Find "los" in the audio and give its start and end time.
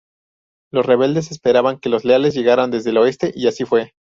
0.71-0.87, 1.89-2.05